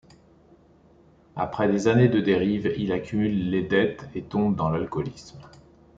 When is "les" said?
3.51-3.61